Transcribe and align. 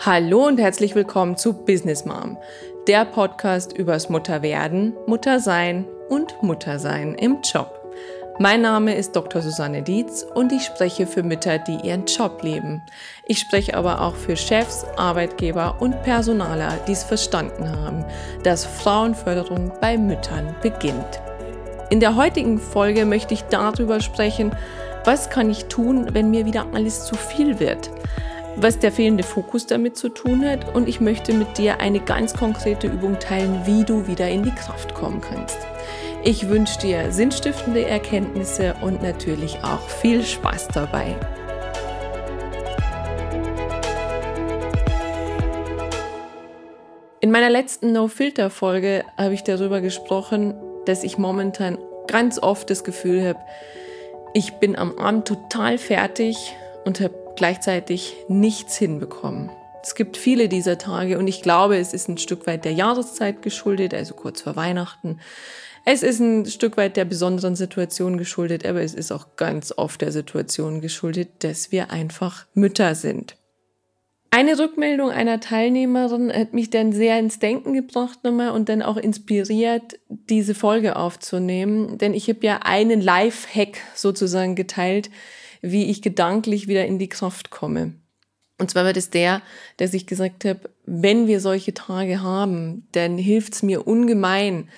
Hallo 0.00 0.46
und 0.46 0.60
herzlich 0.60 0.94
willkommen 0.94 1.36
zu 1.36 1.52
Business 1.52 2.04
Mom, 2.04 2.38
der 2.86 3.04
Podcast 3.04 3.76
übers 3.76 4.08
Mutterwerden, 4.08 4.94
Muttersein 5.08 5.86
und 6.08 6.40
Muttersein 6.40 7.16
im 7.16 7.38
Job. 7.42 7.74
Mein 8.38 8.62
Name 8.62 8.94
ist 8.94 9.16
Dr. 9.16 9.42
Susanne 9.42 9.82
Dietz 9.82 10.22
und 10.22 10.52
ich 10.52 10.62
spreche 10.62 11.08
für 11.08 11.24
Mütter, 11.24 11.58
die 11.58 11.78
ihren 11.82 12.06
Job 12.06 12.44
leben. 12.44 12.80
Ich 13.26 13.40
spreche 13.40 13.74
aber 13.74 14.00
auch 14.00 14.14
für 14.14 14.36
Chefs, 14.36 14.86
Arbeitgeber 14.96 15.78
und 15.80 16.00
Personaler, 16.04 16.78
die 16.86 16.92
es 16.92 17.02
verstanden 17.02 17.68
haben, 17.68 18.04
dass 18.44 18.64
Frauenförderung 18.64 19.72
bei 19.80 19.98
Müttern 19.98 20.54
beginnt. 20.62 21.20
In 21.90 21.98
der 21.98 22.14
heutigen 22.14 22.60
Folge 22.60 23.04
möchte 23.04 23.34
ich 23.34 23.42
darüber 23.50 24.00
sprechen, 24.00 24.52
was 25.04 25.28
kann 25.28 25.50
ich 25.50 25.64
tun, 25.64 26.10
wenn 26.12 26.30
mir 26.30 26.46
wieder 26.46 26.66
alles 26.72 27.04
zu 27.04 27.16
viel 27.16 27.58
wird 27.58 27.90
was 28.56 28.78
der 28.78 28.92
fehlende 28.92 29.22
Fokus 29.22 29.66
damit 29.66 29.96
zu 29.96 30.08
tun 30.08 30.44
hat 30.44 30.74
und 30.74 30.88
ich 30.88 31.00
möchte 31.00 31.32
mit 31.32 31.58
dir 31.58 31.80
eine 31.80 32.00
ganz 32.00 32.34
konkrete 32.34 32.86
Übung 32.86 33.18
teilen, 33.18 33.62
wie 33.64 33.84
du 33.84 34.06
wieder 34.06 34.28
in 34.28 34.42
die 34.42 34.54
Kraft 34.54 34.94
kommen 34.94 35.20
kannst. 35.20 35.58
Ich 36.24 36.48
wünsche 36.48 36.78
dir 36.80 37.12
sinnstiftende 37.12 37.84
Erkenntnisse 37.84 38.74
und 38.82 39.02
natürlich 39.02 39.58
auch 39.62 39.88
viel 39.88 40.24
Spaß 40.24 40.68
dabei. 40.68 41.16
In 47.20 47.30
meiner 47.30 47.50
letzten 47.50 47.92
No-Filter-Folge 47.92 49.04
habe 49.16 49.34
ich 49.34 49.44
darüber 49.44 49.80
gesprochen, 49.80 50.54
dass 50.86 51.04
ich 51.04 51.18
momentan 51.18 51.78
ganz 52.06 52.40
oft 52.40 52.70
das 52.70 52.84
Gefühl 52.84 53.26
habe, 53.26 53.38
ich 54.34 54.54
bin 54.54 54.76
am 54.76 54.98
Abend 54.98 55.26
total 55.26 55.78
fertig 55.78 56.54
und 56.84 57.00
habe 57.00 57.14
gleichzeitig 57.38 58.16
nichts 58.28 58.76
hinbekommen. 58.76 59.50
Es 59.82 59.94
gibt 59.94 60.16
viele 60.16 60.48
dieser 60.48 60.76
Tage 60.76 61.18
und 61.18 61.28
ich 61.28 61.40
glaube, 61.40 61.78
es 61.78 61.94
ist 61.94 62.08
ein 62.08 62.18
Stück 62.18 62.46
weit 62.46 62.64
der 62.64 62.72
Jahreszeit 62.72 63.42
geschuldet, 63.42 63.94
also 63.94 64.14
kurz 64.14 64.42
vor 64.42 64.56
Weihnachten. 64.56 65.20
Es 65.84 66.02
ist 66.02 66.20
ein 66.20 66.44
Stück 66.44 66.76
weit 66.76 66.96
der 66.96 67.06
besonderen 67.06 67.56
Situation 67.56 68.18
geschuldet, 68.18 68.66
aber 68.66 68.82
es 68.82 68.92
ist 68.92 69.12
auch 69.12 69.36
ganz 69.36 69.72
oft 69.74 70.02
der 70.02 70.12
Situation 70.12 70.80
geschuldet, 70.80 71.44
dass 71.44 71.72
wir 71.72 71.90
einfach 71.90 72.44
Mütter 72.52 72.94
sind. 72.94 73.36
Eine 74.30 74.58
Rückmeldung 74.58 75.10
einer 75.10 75.40
Teilnehmerin 75.40 76.30
hat 76.30 76.52
mich 76.52 76.68
dann 76.68 76.92
sehr 76.92 77.18
ins 77.18 77.38
Denken 77.38 77.72
gebracht 77.72 78.24
nochmal 78.24 78.50
und 78.50 78.68
dann 78.68 78.82
auch 78.82 78.98
inspiriert, 78.98 79.98
diese 80.08 80.54
Folge 80.54 80.96
aufzunehmen. 80.96 81.96
Denn 81.96 82.12
ich 82.12 82.28
habe 82.28 82.40
ja 82.42 82.58
einen 82.62 83.00
Live-Hack 83.00 83.78
sozusagen 83.94 84.54
geteilt, 84.54 85.08
wie 85.60 85.84
ich 85.84 86.02
gedanklich 86.02 86.68
wieder 86.68 86.86
in 86.86 86.98
die 86.98 87.08
Kraft 87.08 87.50
komme. 87.50 87.94
Und 88.58 88.70
zwar 88.70 88.84
war 88.84 88.92
das 88.92 89.10
der, 89.10 89.42
dass 89.76 89.94
ich 89.94 90.06
gesagt 90.06 90.44
habe, 90.44 90.70
wenn 90.84 91.26
wir 91.28 91.40
solche 91.40 91.74
Tage 91.74 92.22
haben, 92.22 92.88
dann 92.92 93.16
hilft 93.16 93.54
es 93.54 93.62
mir 93.62 93.86
ungemein, 93.86 94.68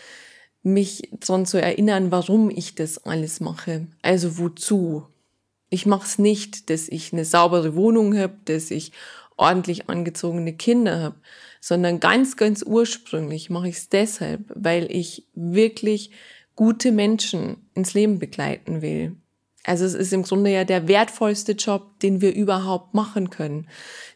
mich 0.62 1.08
daran 1.12 1.46
zu 1.46 1.60
erinnern, 1.60 2.10
warum 2.10 2.50
ich 2.50 2.74
das 2.74 2.98
alles 2.98 3.40
mache. 3.40 3.86
Also 4.02 4.38
wozu. 4.38 5.06
Ich 5.70 5.86
mache 5.86 6.04
es 6.06 6.18
nicht, 6.18 6.68
dass 6.68 6.88
ich 6.88 7.12
eine 7.12 7.24
saubere 7.24 7.74
Wohnung 7.74 8.18
habe, 8.18 8.34
dass 8.44 8.70
ich 8.70 8.92
ordentlich 9.36 9.88
angezogene 9.88 10.52
Kinder 10.52 11.00
habe, 11.00 11.16
sondern 11.60 12.00
ganz, 12.00 12.36
ganz 12.36 12.62
ursprünglich 12.62 13.48
mache 13.48 13.68
ich 13.68 13.76
es 13.76 13.88
deshalb, 13.88 14.44
weil 14.54 14.90
ich 14.90 15.26
wirklich 15.34 16.10
gute 16.56 16.92
Menschen 16.92 17.56
ins 17.74 17.94
Leben 17.94 18.18
begleiten 18.18 18.82
will. 18.82 19.16
Also 19.64 19.84
es 19.84 19.94
ist 19.94 20.12
im 20.12 20.22
Grunde 20.22 20.50
ja 20.50 20.64
der 20.64 20.88
wertvollste 20.88 21.52
Job, 21.52 22.00
den 22.00 22.20
wir 22.20 22.34
überhaupt 22.34 22.94
machen 22.94 23.30
können, 23.30 23.68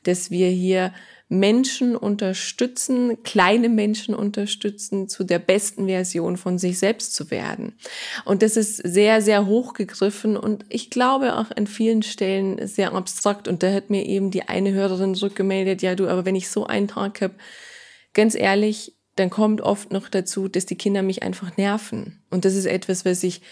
dass 0.05 0.31
wir 0.31 0.49
hier 0.49 0.93
Menschen 1.29 1.97
unterstützen, 1.97 3.23
kleine 3.23 3.69
Menschen 3.69 4.15
unterstützen, 4.15 5.09
zu 5.09 5.25
der 5.25 5.39
besten 5.39 5.87
Version 5.87 6.37
von 6.37 6.59
sich 6.59 6.79
selbst 6.79 7.15
zu 7.15 7.31
werden. 7.31 7.75
Und 8.25 8.43
das 8.43 8.57
ist 8.57 8.77
sehr, 8.77 9.23
sehr 9.23 9.47
hochgegriffen 9.47 10.37
und 10.37 10.65
ich 10.69 10.91
glaube 10.91 11.37
auch 11.37 11.51
an 11.57 11.67
vielen 11.67 12.03
Stellen 12.03 12.67
sehr 12.67 12.93
abstrakt. 12.93 13.49
Und 13.49 13.63
da 13.63 13.73
hat 13.73 13.91
mir 13.91 14.07
eben 14.07 14.31
die 14.31 14.49
eine 14.49 14.73
Hörerin 14.73 15.15
zurückgemeldet, 15.15 15.83
ja 15.83 15.95
du, 15.95 16.09
aber 16.09 16.25
wenn 16.25 16.37
ich 16.37 16.51
so 16.51 16.67
einen 16.67 16.89
Tag 16.89 17.21
habe, 17.21 17.35
ganz 18.13 18.35
ehrlich, 18.35 18.95
dann 19.17 19.31
kommt 19.31 19.61
oft 19.61 19.93
noch 19.93 20.09
dazu, 20.09 20.49
dass 20.49 20.67
die 20.67 20.77
Kinder 20.77 21.03
mich 21.03 21.23
einfach 21.23 21.57
nerven. 21.57 22.23
Und 22.31 22.45
das 22.45 22.55
ist 22.55 22.67
etwas, 22.67 23.05
was 23.05 23.23
ich 23.23 23.43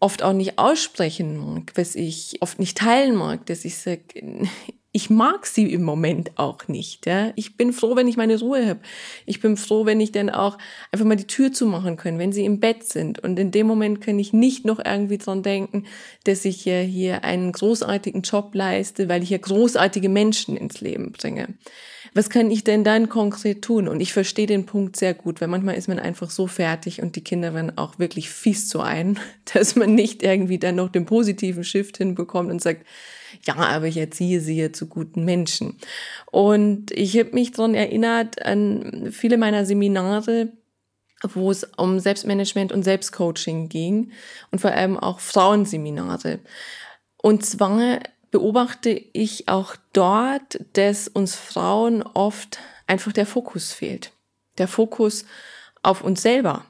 oft 0.00 0.22
auch 0.22 0.32
nicht 0.32 0.58
aussprechen 0.58 1.36
mag, 1.36 1.72
was 1.74 1.94
ich 1.94 2.40
oft 2.40 2.58
nicht 2.58 2.78
teilen 2.78 3.16
mag, 3.16 3.46
dass 3.46 3.64
ich 3.64 3.76
sage, 3.76 4.48
ich 4.92 5.10
mag 5.10 5.46
sie 5.46 5.72
im 5.72 5.82
Moment 5.82 6.38
auch 6.38 6.66
nicht. 6.66 7.06
Ja? 7.06 7.32
Ich 7.36 7.56
bin 7.56 7.72
froh, 7.72 7.94
wenn 7.94 8.08
ich 8.08 8.16
meine 8.16 8.38
Ruhe 8.38 8.66
habe. 8.66 8.80
Ich 9.26 9.40
bin 9.40 9.56
froh, 9.56 9.84
wenn 9.84 10.00
ich 10.00 10.12
dann 10.12 10.30
auch 10.30 10.56
einfach 10.90 11.04
mal 11.04 11.16
die 11.16 11.26
Tür 11.26 11.52
zumachen 11.52 11.96
kann, 11.96 12.18
wenn 12.18 12.32
sie 12.32 12.44
im 12.44 12.58
Bett 12.58 12.84
sind. 12.84 13.18
Und 13.18 13.38
in 13.38 13.50
dem 13.50 13.66
Moment 13.66 14.00
kann 14.00 14.18
ich 14.18 14.32
nicht 14.32 14.64
noch 14.64 14.82
irgendwie 14.82 15.18
dran 15.18 15.42
denken, 15.42 15.84
dass 16.24 16.44
ich 16.44 16.64
ja 16.64 16.80
hier 16.80 17.24
einen 17.24 17.52
großartigen 17.52 18.22
Job 18.22 18.54
leiste, 18.54 19.08
weil 19.08 19.22
ich 19.22 19.30
ja 19.30 19.38
großartige 19.38 20.08
Menschen 20.08 20.56
ins 20.56 20.80
Leben 20.80 21.12
bringe 21.12 21.54
was 22.14 22.30
kann 22.30 22.50
ich 22.50 22.64
denn 22.64 22.84
dann 22.84 23.08
konkret 23.08 23.62
tun? 23.62 23.88
Und 23.88 24.00
ich 24.00 24.12
verstehe 24.12 24.46
den 24.46 24.66
Punkt 24.66 24.96
sehr 24.96 25.14
gut, 25.14 25.40
weil 25.40 25.48
manchmal 25.48 25.76
ist 25.76 25.88
man 25.88 25.98
einfach 25.98 26.30
so 26.30 26.46
fertig 26.46 27.02
und 27.02 27.16
die 27.16 27.24
Kinder 27.24 27.54
werden 27.54 27.76
auch 27.76 27.98
wirklich 27.98 28.30
fies 28.30 28.68
zu 28.68 28.80
ein, 28.80 29.18
dass 29.52 29.76
man 29.76 29.94
nicht 29.94 30.22
irgendwie 30.22 30.58
dann 30.58 30.76
noch 30.76 30.88
den 30.88 31.06
positiven 31.06 31.64
Shift 31.64 31.98
hinbekommt 31.98 32.50
und 32.50 32.62
sagt, 32.62 32.86
ja, 33.44 33.56
aber 33.56 33.86
ich 33.86 33.96
erziehe 33.96 34.40
sie 34.40 34.60
ja 34.60 34.72
zu 34.72 34.86
guten 34.86 35.24
Menschen. 35.24 35.76
Und 36.30 36.90
ich 36.92 37.18
habe 37.18 37.32
mich 37.32 37.52
daran 37.52 37.74
erinnert 37.74 38.42
an 38.42 39.08
viele 39.12 39.38
meiner 39.38 39.64
Seminare, 39.64 40.48
wo 41.22 41.50
es 41.50 41.64
um 41.76 41.98
Selbstmanagement 41.98 42.72
und 42.72 42.84
Selbstcoaching 42.84 43.68
ging 43.68 44.12
und 44.50 44.60
vor 44.60 44.70
allem 44.70 44.96
auch 44.96 45.20
Frauenseminare. 45.20 46.38
Und 47.16 47.44
zwar 47.44 48.00
beobachte 48.30 48.90
ich 48.90 49.48
auch 49.48 49.74
dort, 49.92 50.60
dass 50.74 51.08
uns 51.08 51.34
Frauen 51.34 52.02
oft 52.02 52.58
einfach 52.86 53.12
der 53.12 53.26
Fokus 53.26 53.72
fehlt. 53.72 54.12
Der 54.58 54.68
Fokus 54.68 55.24
auf 55.82 56.02
uns 56.02 56.22
selber. 56.22 56.64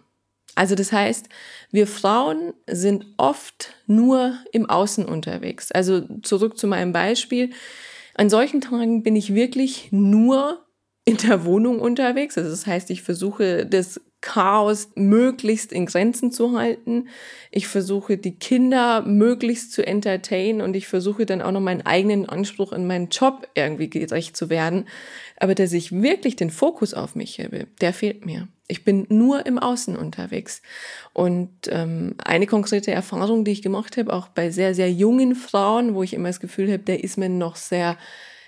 Also 0.59 0.75
das 0.75 0.91
heißt, 0.91 1.29
wir 1.71 1.87
Frauen 1.87 2.53
sind 2.67 3.07
oft 3.17 3.77
nur 3.87 4.37
im 4.51 4.69
Außen 4.69 5.05
unterwegs. 5.05 5.71
Also 5.71 6.01
zurück 6.23 6.59
zu 6.59 6.67
meinem 6.67 6.93
Beispiel. 6.93 7.51
An 8.15 8.29
solchen 8.29 8.61
Tagen 8.61 9.05
bin 9.05 9.15
ich 9.15 9.37
wirklich 9.37 9.93
nur 9.93 10.67
in 11.05 11.17
der 11.19 11.45
Wohnung 11.45 11.79
unterwegs. 11.79 12.37
Also 12.37 12.51
das 12.51 12.67
heißt, 12.67 12.91
ich 12.91 13.03
versuche 13.03 13.67
das 13.67 14.01
Chaos 14.21 14.89
möglichst 14.97 15.73
in 15.73 15.87
Grenzen 15.87 16.33
zu 16.33 16.59
halten. 16.59 17.07
Ich 17.53 17.69
versuche 17.69 18.19
die 18.19 18.35
Kinder 18.35 19.03
möglichst 19.03 19.71
zu 19.71 19.87
entertainen 19.87 20.61
und 20.61 20.75
ich 20.75 20.89
versuche 20.89 21.25
dann 21.25 21.41
auch 21.41 21.53
noch 21.53 21.61
meinen 21.61 21.87
eigenen 21.87 22.29
Anspruch 22.29 22.73
in 22.73 22.89
meinen 22.89 23.11
Job 23.11 23.47
irgendwie 23.55 23.91
gerecht 23.91 24.37
zu 24.37 24.51
werden. 24.51 24.89
Aber 25.37 25.55
dass 25.55 25.73
ich 25.73 25.93
wirklich 25.93 26.35
den 26.35 26.51
Fokus 26.51 26.95
auf 26.95 27.15
mich 27.15 27.39
habe, 27.39 27.69
der 27.81 27.93
fehlt 27.93 28.27
mir. 28.27 28.49
Ich 28.69 28.85
bin 28.85 29.07
nur 29.09 29.47
im 29.47 29.59
Außen 29.59 29.97
unterwegs. 29.97 30.63
Und 31.15 31.51
ähm, 31.69 32.15
eine 32.23 32.47
konkrete 32.47 32.91
Erfahrung, 32.91 33.45
die 33.45 33.53
ich 33.53 33.63
gemacht 33.63 33.97
habe, 33.97 34.13
auch 34.13 34.29
bei 34.29 34.51
sehr, 34.51 34.75
sehr 34.75 34.93
jungen 34.93 35.35
Frauen, 35.35 35.95
wo 35.95 36.03
ich 36.03 36.13
immer 36.13 36.29
das 36.29 36.41
Gefühl 36.41 36.71
habe, 36.71 36.83
der 36.83 37.03
ist 37.03 37.17
mir 37.17 37.31
noch 37.31 37.57
sehr 37.57 37.97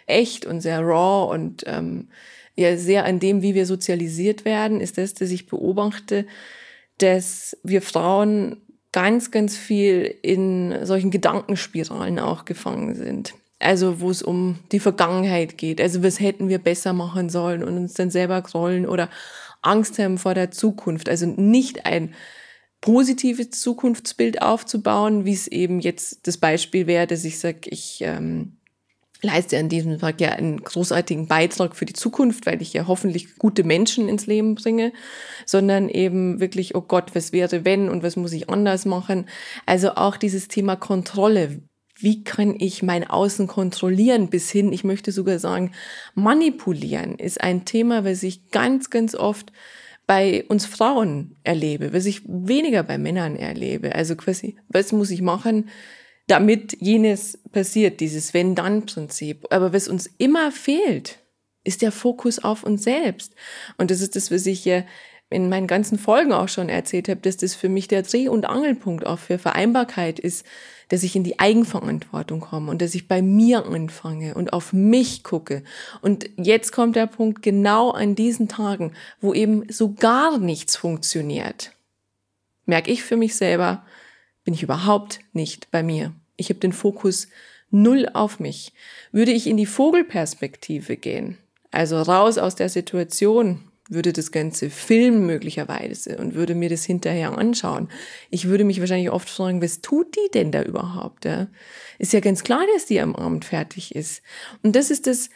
echt 0.07 0.45
und 0.45 0.61
sehr 0.61 0.81
raw 0.81 1.33
und 1.35 1.65
ähm, 1.67 2.09
ja 2.55 2.77
sehr 2.77 3.05
an 3.05 3.19
dem, 3.19 3.43
wie 3.43 3.55
wir 3.55 3.67
sozialisiert 3.67 4.45
werden, 4.45 4.81
ist 4.81 4.99
das, 4.99 5.15
dass 5.15 5.31
ich 5.31 5.47
beobachte, 5.47 6.27
dass 6.99 7.57
wir 7.63 7.81
Frauen 7.81 8.59
ganz, 8.93 9.31
ganz 9.31 9.57
viel 9.57 10.15
in 10.23 10.85
solchen 10.85 11.11
Gedankenspiralen 11.11 12.19
auch 12.19 12.45
gefangen 12.45 12.95
sind. 12.95 13.35
Also 13.59 14.01
wo 14.01 14.11
es 14.11 14.23
um 14.23 14.59
die 14.73 14.81
Vergangenheit 14.81 15.59
geht. 15.59 15.81
Also 15.81 16.03
was 16.03 16.19
hätten 16.19 16.49
wir 16.49 16.59
besser 16.59 16.93
machen 16.93 17.29
sollen 17.29 17.63
und 17.63 17.77
uns 17.77 17.95
dann 17.95 18.11
selber 18.11 18.41
grollen 18.41 18.87
oder 18.87 19.11
Angst 19.63 19.99
haben 19.99 20.19
vor 20.19 20.35
der 20.35 20.51
Zukunft. 20.51 21.09
Also 21.09 21.27
nicht 21.27 21.87
ein 21.87 22.15
positives 22.81 23.51
Zukunftsbild 23.51 24.43
aufzubauen, 24.43 25.25
wie 25.25 25.35
es 25.35 25.47
eben 25.47 25.81
jetzt 25.81 26.27
das 26.27 26.39
Beispiel 26.39 26.87
wäre, 26.87 27.07
dass 27.07 27.25
ich 27.25 27.39
sage, 27.39 27.69
ich 27.69 27.99
ähm, 28.01 28.57
leiste 29.23 29.59
an 29.59 29.69
diesem 29.69 29.99
Tag 29.99 30.21
ja 30.21 30.31
einen 30.31 30.63
großartigen 30.63 31.27
Beitrag 31.27 31.77
für 31.77 31.85
die 31.85 31.93
Zukunft, 31.93 32.47
weil 32.47 32.63
ich 32.63 32.73
ja 32.73 32.87
hoffentlich 32.87 33.37
gute 33.37 33.65
Menschen 33.65 34.09
ins 34.09 34.27
Leben 34.27 34.55
bringe, 34.55 34.93
sondern 35.45 35.89
eben 35.89 36.41
wirklich, 36.41 36.75
oh 36.75 36.81
Gott, 36.81 37.15
was 37.15 37.33
wäre 37.33 37.65
wenn 37.65 37.89
und 37.89 38.03
was 38.03 38.17
muss 38.17 38.33
ich 38.33 38.49
anders 38.49 38.87
machen? 38.87 39.29
Also 39.67 39.93
auch 39.97 40.17
dieses 40.17 40.49
Thema 40.49 40.77
Kontrolle. 40.77 41.63
Wie 42.03 42.25
kann 42.25 42.55
ich 42.59 42.83
mein 42.83 43.05
Außen 43.09 43.47
kontrollieren 43.47 44.29
bis 44.29 44.51
hin, 44.51 44.73
ich 44.73 44.85
möchte 44.85 45.13
sogar 45.13 45.39
sagen, 45.39 45.73
manipulieren 46.15 47.17
ist 47.17 47.41
ein 47.41 47.65
Thema, 47.65 48.05
was 48.05 48.23
ich 48.23 48.51
ganz, 48.51 48.91
ganz 48.91 49.15
oft 49.15 49.53
bei 50.07 50.45
uns 50.49 50.67
Frauen 50.67 51.37
erlebe, 51.45 51.93
was 51.93 52.05
ich 52.07 52.23
weniger 52.27 52.83
bei 52.83 52.99
Männern 52.99 53.37
erlebe. 53.37 53.95
Also 53.95 54.17
quasi, 54.17 54.57
was 54.69 54.93
muss 54.93 55.11
ich 55.11 55.23
machen, 55.23 55.69
damit 56.27 56.77
jenes 56.81 57.39
passiert, 57.53 58.01
dieses 58.01 58.35
Wenn-Dann-Prinzip. 58.35 59.47
Aber 59.51 59.73
was 59.73 59.89
uns 59.89 60.07
immer 60.19 60.51
fehlt, 60.51 61.21
ist 61.65 61.83
der 61.83 61.93
Fokus 61.93 62.39
auf 62.39 62.65
uns 62.65 62.85
selbst. 62.85 63.35
Und 63.79 63.91
das 63.91 64.01
ist 64.01 64.17
das, 64.17 64.31
was 64.31 64.47
ich 64.47 64.65
ja 64.65 64.85
in 65.31 65.49
meinen 65.49 65.69
ganzen 65.69 65.99
Folgen 65.99 66.33
auch 66.33 66.49
schon 66.49 66.69
erzählt 66.69 67.09
habe, 67.09 67.21
dass 67.21 67.37
das 67.37 67.55
für 67.55 67.69
mich 67.69 67.87
der 67.87 68.03
Dreh- 68.03 68.29
und 68.29 68.45
Angelpunkt 68.47 69.07
auch 69.07 69.21
für 69.21 69.39
Vereinbarkeit 69.39 70.19
ist, 70.19 70.45
dass 70.89 71.05
ich 71.05 71.15
in 71.15 71.23
die 71.23 71.39
Eigenverantwortung 71.39 72.41
komme 72.41 72.71
und 72.71 72.83
dass 72.83 72.97
ich 72.97 73.07
bei 73.07 73.23
mir 73.23 73.65
anfange 73.65 74.35
und 74.35 74.53
auf 74.53 74.73
mich 74.73 75.23
gucke. 75.23 75.63
Und 76.03 76.29
jetzt 76.37 76.73
kommt 76.73 76.97
der 76.97 77.07
Punkt 77.07 77.43
genau 77.43 77.93
an 77.93 78.17
diesen 78.17 78.49
Tagen, 78.49 78.93
wo 79.21 79.33
eben 79.33 79.71
so 79.71 79.93
gar 79.93 80.39
nichts 80.39 80.77
funktioniert. 80.77 81.73
Merke 82.67 82.91
ich 82.91 83.05
für 83.05 83.17
mich 83.17 83.37
selber, 83.37 83.85
bin 84.45 84.53
ich 84.53 84.65
überhaupt 84.65 85.21
nicht 85.33 85.71
bei 85.71 85.85
mir. 85.85 86.13
Ich 86.37 86.49
habe 86.49 86.59
den 86.59 86.73
Fokus 86.73 87.29
null 87.71 88.09
auf 88.13 88.41
mich. 88.41 88.73
Würde 89.13 89.31
ich 89.31 89.47
in 89.47 89.57
die 89.57 89.67
Vogelperspektive 89.67 90.97
gehen, 90.97 91.39
also 91.71 92.03
raus 92.03 92.37
aus 92.37 92.57
der 92.57 92.69
Situation, 92.69 93.70
würde 93.91 94.13
das 94.13 94.31
Ganze 94.31 94.71
filmen 94.71 95.27
möglicherweise 95.27 96.17
und 96.17 96.35
würde 96.35 96.55
mir 96.55 96.71
das 96.71 96.85
hinterher 96.85 97.37
anschauen. 97.37 97.89
Ich 98.31 98.49
würde 98.49 98.65
mich 98.65 98.81
wahrscheinlich 98.81 99.11
oft 99.11 99.29
fragen, 99.29 99.61
was 99.61 99.81
tut 99.81 100.17
die 100.17 100.31
denn 100.33 100.53
da 100.53 100.63
überhaupt? 100.63 101.25
Ja? 101.25 101.49
Ist 101.99 102.13
ja 102.13 102.21
ganz 102.21 102.45
klar, 102.45 102.63
dass 102.75 102.87
die 102.87 103.01
am 103.01 103.17
Abend 103.17 103.45
fertig 103.45 103.95
ist. 103.95 104.23
Und 104.63 104.77
das 104.77 104.91
ist 104.91 105.07
das, 105.07 105.29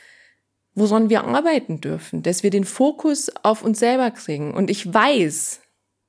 woran 0.75 1.11
wir 1.11 1.25
arbeiten 1.25 1.81
dürfen, 1.81 2.23
dass 2.23 2.43
wir 2.43 2.51
den 2.51 2.65
Fokus 2.65 3.31
auf 3.43 3.63
uns 3.63 3.81
selber 3.81 4.11
kriegen. 4.13 4.55
Und 4.55 4.71
ich 4.71 4.93
weiß, 4.93 5.61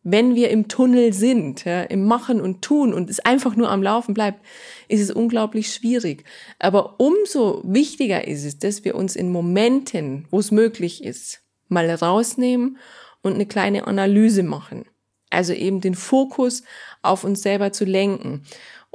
wenn 0.04 0.36
wir 0.36 0.52
im 0.52 0.68
Tunnel 0.68 1.14
sind, 1.14 1.66
ja, 1.66 1.82
im 1.82 2.06
Machen 2.06 2.40
und 2.40 2.62
Tun 2.62 2.94
und 2.94 3.10
es 3.10 3.20
einfach 3.20 3.56
nur 3.56 3.72
am 3.72 3.82
Laufen 3.82 4.14
bleibt, 4.14 4.46
ist 4.88 5.02
es 5.02 5.10
unglaublich 5.10 5.74
schwierig. 5.74 6.24
Aber 6.60 7.00
umso 7.00 7.64
wichtiger 7.66 8.28
ist 8.28 8.46
es, 8.46 8.60
dass 8.60 8.86
wir 8.86 8.94
uns 8.94 9.16
in 9.16 9.32
Momenten, 9.32 10.28
wo 10.30 10.38
es 10.38 10.52
möglich 10.52 11.04
ist, 11.04 11.45
mal 11.68 11.90
rausnehmen 11.90 12.78
und 13.22 13.34
eine 13.34 13.46
kleine 13.46 13.88
Analyse 13.88 14.44
machen. 14.44 14.86
Also 15.30 15.54
eben 15.54 15.82
den 15.82 15.96
Fokus 15.96 16.64
auf 17.02 17.24
uns 17.24 17.42
selber 17.42 17.72
zu 17.72 17.86
lenken. 17.86 18.44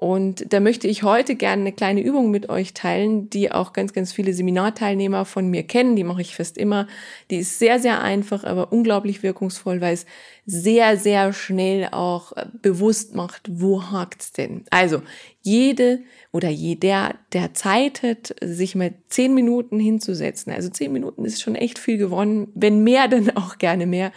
Und 0.01 0.51
da 0.51 0.61
möchte 0.61 0.89
ich 0.89 1.03
heute 1.03 1.35
gerne 1.35 1.61
eine 1.61 1.73
kleine 1.73 2.01
Übung 2.01 2.31
mit 2.31 2.49
euch 2.49 2.73
teilen, 2.73 3.29
die 3.29 3.53
auch 3.53 3.75
ganz, 3.75 3.93
ganz 3.93 4.13
viele 4.13 4.33
Seminarteilnehmer 4.33 5.27
von 5.27 5.49
mir 5.49 5.63
kennen. 5.63 5.95
Die 5.95 6.05
mache 6.05 6.23
ich 6.23 6.35
fast 6.35 6.57
immer. 6.57 6.89
Die 7.31 7.37
ist 7.37 7.59
sehr, 7.59 7.79
sehr 7.79 8.01
einfach, 8.01 8.45
aber 8.45 8.73
unglaublich 8.73 9.23
wirkungsvoll, 9.23 9.83
weil 9.83 9.93
es 9.93 10.07
sehr, 10.47 10.97
sehr 10.97 11.35
schnell 11.35 11.89
auch 11.93 12.33
bewusst 12.63 13.15
macht, 13.15 13.43
wo 13.53 13.91
hakt's 13.91 14.33
denn. 14.33 14.65
Also 14.71 15.03
jede 15.43 16.01
oder 16.33 16.49
jeder, 16.49 17.15
der 17.35 17.53
Zeit 17.53 18.03
hat, 18.03 18.35
sich 18.41 18.75
mal 18.75 18.95
zehn 19.11 19.35
Minuten 19.35 19.79
hinzusetzen. 19.79 20.51
Also 20.51 20.71
zehn 20.71 20.95
Minuten 20.95 21.27
ist 21.27 21.43
schon 21.43 21.57
echt 21.57 21.79
viel 21.79 21.99
gewonnen. 21.99 22.49
Wenn 22.55 22.83
mehr, 22.83 23.07
dann 23.09 23.37
auch 23.37 23.59
gerne 23.59 23.85
mehr. 23.85 24.13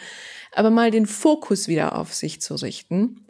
Aber 0.53 0.69
mal 0.69 0.91
den 0.91 1.07
Fokus 1.07 1.67
wieder 1.67 1.97
auf 1.97 2.13
sich 2.13 2.39
zu 2.39 2.55
richten 2.55 3.25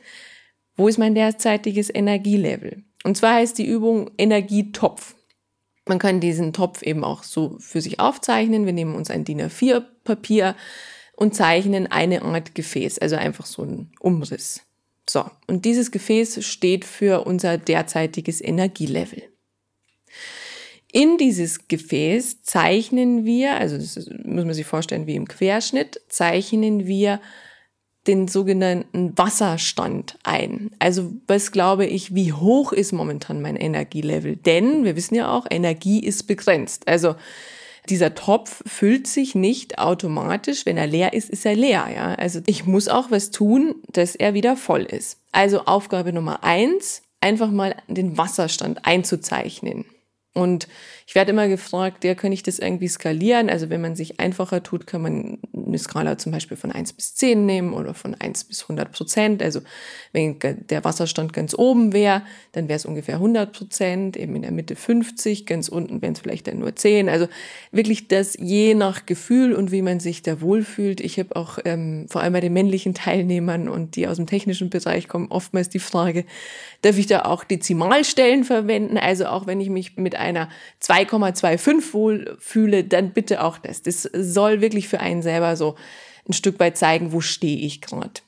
wo 0.76 0.88
ist 0.88 0.98
mein 0.98 1.16
derzeitiges 1.16 1.94
Energielevel? 1.94 2.84
Und 3.04 3.18
zwar 3.18 3.36
heißt 3.36 3.58
die 3.58 3.68
Übung 3.68 4.12
Energietopf. 4.18 5.16
Man 5.86 6.00
kann 6.00 6.20
diesen 6.20 6.54
Topf 6.54 6.82
eben 6.82 7.04
auch 7.04 7.24
so 7.24 7.58
für 7.60 7.82
sich 7.82 8.00
aufzeichnen. 8.00 8.66
Wir 8.66 8.74
nehmen 8.74 8.96
uns 8.96 9.12
ein 9.12 9.26
DIN 9.26 9.42
A4 9.42 9.84
Papier 10.04 10.56
und 11.16 11.36
zeichnen 11.36 11.88
eine 11.88 12.22
Art 12.22 12.56
Gefäß, 12.56 13.00
also 13.00 13.16
einfach 13.18 13.46
so 13.46 13.64
ein 13.64 13.92
Umriss. 14.00 14.62
So, 15.10 15.30
und 15.48 15.66
dieses 15.66 15.92
Gefäß 15.92 16.46
steht 16.46 16.86
für 16.86 17.26
unser 17.26 17.58
derzeitiges 17.58 18.42
Energielevel. 18.42 19.24
In 20.92 21.18
dieses 21.18 21.68
Gefäß 21.68 22.44
zeichnen 22.44 23.26
wir, 23.26 23.58
also 23.58 23.78
das 23.78 23.96
muss 24.24 24.46
man 24.46 24.54
sich 24.54 24.66
vorstellen 24.66 25.08
wie 25.08 25.16
im 25.16 25.28
Querschnitt, 25.28 26.00
zeichnen 26.08 26.86
wir 26.88 27.20
den 28.08 28.28
sogenannten 28.28 29.18
Wasserstand 29.18 30.18
ein. 30.24 30.72
Also 30.80 31.14
was 31.28 31.52
glaube 31.52 31.86
ich, 31.86 32.14
wie 32.14 32.34
hoch 32.34 32.74
ist 32.74 32.92
momentan 32.92 33.42
mein 33.42 33.56
Energielevel? 33.56 34.36
Denn 34.36 34.84
wir 34.84 34.96
wissen 34.96 35.16
ja 35.16 35.32
auch, 35.32 35.46
Energie 35.50 36.00
ist 36.00 36.24
begrenzt. 36.24 36.88
Also 36.88 37.16
dieser 37.90 38.16
Topf 38.16 38.62
füllt 38.66 39.08
sich 39.08 39.36
nicht 39.36 39.80
automatisch. 39.80 40.66
Wenn 40.66 40.78
er 40.78 40.88
leer 40.88 41.14
ist, 41.14 41.30
ist 41.30 41.46
er 41.46 41.56
leer. 41.56 41.88
Ja? 41.94 42.16
Also 42.16 42.42
ich 42.46 42.66
muss 42.66 42.88
auch 42.88 43.12
was 43.12 43.32
tun, 43.32 43.76
dass 43.92 44.16
er 44.16 44.34
wieder 44.34 44.58
voll 44.58 44.84
ist. 44.84 45.20
Also 45.32 45.66
Aufgabe 45.66 46.14
Nummer 46.14 46.44
eins, 46.44 47.04
einfach 47.22 47.52
mal 47.52 47.76
den 47.88 48.18
Wasserstand 48.18 48.86
einzuzeichnen. 48.86 49.86
Und 50.34 50.68
ich 51.06 51.14
werde 51.14 51.32
immer 51.32 51.48
gefragt, 51.48 52.04
ja, 52.04 52.16
kann 52.16 52.32
ich 52.32 52.42
das 52.42 52.58
irgendwie 52.58 52.88
skalieren? 52.88 53.52
Also 53.52 53.70
wenn 53.70 53.82
man 53.82 53.96
sich 53.96 54.20
einfacher 54.20 54.64
tut, 54.64 54.88
kann 54.88 55.04
man 55.04 55.38
eine 55.54 55.78
Skala 55.78 56.18
zum 56.18 56.32
Beispiel 56.32 56.58
von 56.58 56.72
1 56.72 56.94
bis 56.94 57.14
10 57.14 57.46
nehmen 57.46 57.74
oder 57.74 57.94
von 57.94 58.16
1 58.16 58.46
bis 58.46 58.64
100 58.64 58.92
Prozent. 58.92 59.44
Also 59.44 59.62
wenn 60.12 60.40
der 60.40 60.84
Wasserstand 60.84 61.34
ganz 61.34 61.54
oben 61.54 61.94
wäre, 61.94 62.24
dann 62.54 62.68
wäre 62.68 62.78
es 62.78 62.86
ungefähr 62.86 63.16
100 63.16 63.54
Prozent, 63.54 64.18
eben 64.18 64.36
in 64.36 64.42
der 64.42 64.52
Mitte 64.52 64.76
50, 64.76 65.46
ganz 65.46 65.70
unten 65.70 66.02
wären 66.02 66.14
es 66.14 66.20
vielleicht 66.20 66.48
dann 66.48 66.58
nur 66.58 66.76
10. 66.76 67.10
Also 67.10 67.28
wirklich 67.72 68.08
das 68.08 68.36
je 68.40 68.74
nach 68.74 69.06
Gefühl 69.06 69.54
und 69.54 69.72
wie 69.72 69.84
man 69.84 70.00
sich 70.00 70.24
da 70.24 70.42
wohlfühlt. 70.42 71.00
Ich 71.00 71.20
habe 71.20 71.36
auch 71.36 71.60
ähm, 71.64 72.08
vor 72.10 72.22
allem 72.22 72.34
bei 72.34 72.42
den 72.42 72.54
männlichen 72.54 72.96
Teilnehmern 72.96 73.70
und 73.70 73.96
die 73.96 74.08
aus 74.08 74.18
dem 74.18 74.26
technischen 74.26 74.72
Bereich 74.72 75.08
kommen, 75.08 75.28
oftmals 75.30 75.70
die 75.70 75.80
Frage, 75.80 76.26
darf 76.82 76.98
ich 76.98 77.06
da 77.06 77.26
auch 77.26 77.44
Dezimalstellen 77.44 78.46
verwenden? 78.46 78.98
Also 78.98 79.28
auch 79.28 79.46
wenn 79.46 79.62
ich 79.62 79.70
mich 79.70 79.96
mit 79.98 80.16
einer 80.24 80.50
2,25 80.82 81.94
wohl 81.94 82.38
fühle, 82.40 82.84
dann 82.84 83.12
bitte 83.12 83.44
auch 83.44 83.58
das. 83.58 83.82
Das 83.82 84.04
soll 84.14 84.62
wirklich 84.62 84.88
für 84.88 85.00
einen 85.00 85.22
selber 85.22 85.56
so 85.56 85.76
ein 86.28 86.34
Stück 86.34 86.60
weit 86.60 86.78
zeigen, 86.78 87.12
wo 87.12 87.22
stehe 87.22 87.58
ich 87.58 87.82
gerade. 87.82 88.22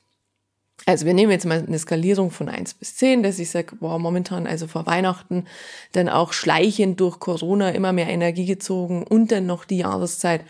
Also 0.88 1.04
wir 1.04 1.14
nehmen 1.14 1.32
jetzt 1.32 1.46
mal 1.46 1.64
eine 1.66 1.78
Skalierung 1.78 2.30
von 2.30 2.48
1 2.48 2.74
bis 2.74 2.96
10, 2.96 3.24
dass 3.24 3.40
ich 3.40 3.50
sage, 3.50 3.74
boah, 3.76 3.98
momentan 3.98 4.46
also 4.46 4.68
vor 4.68 4.86
Weihnachten 4.86 5.46
dann 5.92 6.08
auch 6.08 6.32
schleichend 6.32 7.00
durch 7.00 7.18
Corona 7.18 7.70
immer 7.70 7.92
mehr 7.92 8.08
Energie 8.08 8.46
gezogen 8.46 9.02
und 9.02 9.32
dann 9.32 9.46
noch 9.46 9.64
die 9.64 9.78
Jahreszeit, 9.78 10.42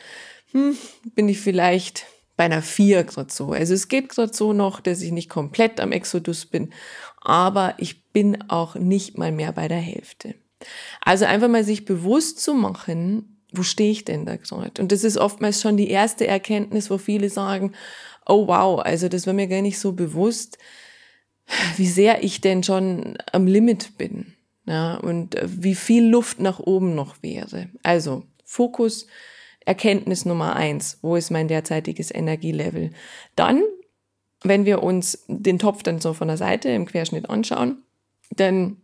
hm, 0.52 0.76
bin 1.14 1.28
ich 1.28 1.40
vielleicht 1.40 2.04
bei 2.36 2.44
einer 2.44 2.60
4 2.60 3.04
gerade 3.04 3.32
so. 3.32 3.52
Also 3.52 3.72
es 3.72 3.88
geht 3.88 4.10
gerade 4.10 4.34
so 4.34 4.52
noch, 4.52 4.80
dass 4.80 5.00
ich 5.00 5.10
nicht 5.10 5.30
komplett 5.30 5.80
am 5.80 5.90
Exodus 5.90 6.44
bin, 6.44 6.72
aber 7.22 7.74
ich 7.78 8.04
bin 8.12 8.50
auch 8.50 8.74
nicht 8.74 9.16
mal 9.16 9.32
mehr 9.32 9.52
bei 9.52 9.68
der 9.68 9.80
Hälfte. 9.80 10.34
Also 11.00 11.24
einfach 11.24 11.48
mal 11.48 11.64
sich 11.64 11.84
bewusst 11.84 12.40
zu 12.40 12.54
machen, 12.54 13.42
wo 13.52 13.62
stehe 13.62 13.90
ich 13.90 14.04
denn 14.04 14.26
da 14.26 14.36
gerade? 14.36 14.80
Und 14.80 14.92
das 14.92 15.04
ist 15.04 15.16
oftmals 15.16 15.60
schon 15.60 15.76
die 15.76 15.88
erste 15.88 16.26
Erkenntnis, 16.26 16.90
wo 16.90 16.98
viele 16.98 17.30
sagen, 17.30 17.72
oh 18.26 18.46
wow, 18.48 18.80
also 18.80 19.08
das 19.08 19.26
war 19.26 19.34
mir 19.34 19.46
gar 19.46 19.62
nicht 19.62 19.78
so 19.78 19.92
bewusst, 19.92 20.58
wie 21.76 21.86
sehr 21.86 22.24
ich 22.24 22.40
denn 22.40 22.62
schon 22.62 23.16
am 23.32 23.46
Limit 23.46 23.96
bin. 23.98 24.34
Ja, 24.68 24.96
und 24.96 25.36
wie 25.44 25.76
viel 25.76 26.04
Luft 26.04 26.40
nach 26.40 26.58
oben 26.58 26.96
noch 26.96 27.22
wäre. 27.22 27.68
Also 27.84 28.24
Fokus, 28.44 29.06
Erkenntnis 29.64 30.24
Nummer 30.24 30.56
eins. 30.56 30.98
Wo 31.02 31.14
ist 31.14 31.30
mein 31.30 31.46
derzeitiges 31.46 32.12
Energielevel? 32.12 32.90
Dann, 33.36 33.62
wenn 34.42 34.64
wir 34.64 34.82
uns 34.82 35.24
den 35.28 35.60
Topf 35.60 35.84
dann 35.84 36.00
so 36.00 36.14
von 36.14 36.26
der 36.26 36.36
Seite 36.36 36.68
im 36.70 36.86
Querschnitt 36.86 37.30
anschauen, 37.30 37.82
dann 38.30 38.78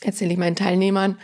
erzähle 0.00 0.32
ich 0.32 0.38
meinen 0.38 0.56
Teilnehmern 0.56 1.18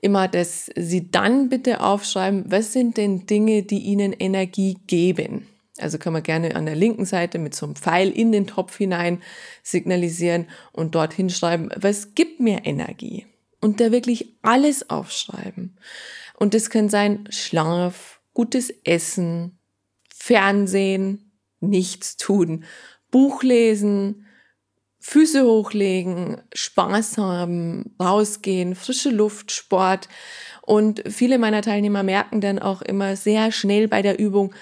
immer, 0.00 0.28
dass 0.28 0.70
sie 0.76 1.10
dann 1.10 1.48
bitte 1.48 1.80
aufschreiben, 1.80 2.44
was 2.48 2.72
sind 2.72 2.96
denn 2.96 3.26
Dinge, 3.26 3.62
die 3.64 3.80
ihnen 3.80 4.12
Energie 4.12 4.78
geben. 4.86 5.46
Also 5.78 5.98
kann 5.98 6.12
man 6.12 6.22
gerne 6.22 6.56
an 6.56 6.66
der 6.66 6.74
linken 6.74 7.04
Seite 7.04 7.38
mit 7.38 7.54
so 7.54 7.66
einem 7.66 7.76
Pfeil 7.76 8.10
in 8.10 8.32
den 8.32 8.46
Topf 8.46 8.76
hinein 8.76 9.22
signalisieren 9.62 10.48
und 10.72 10.94
dort 10.94 11.12
hinschreiben, 11.12 11.70
was 11.76 12.14
gibt 12.14 12.40
mir 12.40 12.64
Energie? 12.64 13.26
Und 13.60 13.80
da 13.80 13.90
wirklich 13.90 14.34
alles 14.42 14.88
aufschreiben. 14.88 15.76
Und 16.34 16.54
das 16.54 16.70
kann 16.70 16.88
sein 16.88 17.26
Schlaf, 17.30 18.20
gutes 18.34 18.70
Essen, 18.84 19.58
Fernsehen, 20.14 21.32
nichts 21.60 22.16
tun, 22.16 22.64
Buch 23.10 23.42
lesen, 23.42 24.26
Füße 25.00 25.44
hochlegen, 25.44 26.40
Spaß 26.52 27.18
haben, 27.18 27.94
rausgehen, 28.00 28.74
frische 28.74 29.10
Luft, 29.10 29.52
Sport. 29.52 30.08
Und 30.62 31.02
viele 31.08 31.38
meiner 31.38 31.62
Teilnehmer 31.62 32.02
merken 32.02 32.40
dann 32.40 32.58
auch 32.58 32.82
immer 32.82 33.16
sehr 33.16 33.52
schnell 33.52 33.88
bei 33.88 34.02
der 34.02 34.18
Übung, 34.18 34.54